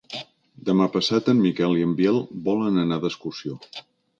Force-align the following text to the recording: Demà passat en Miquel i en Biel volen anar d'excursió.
Demà 0.69 0.87
passat 0.95 1.29
en 1.35 1.43
Miquel 1.43 1.77
i 1.81 1.85
en 1.89 1.93
Biel 2.01 2.17
volen 2.51 2.83
anar 2.87 3.01
d'excursió. 3.05 3.63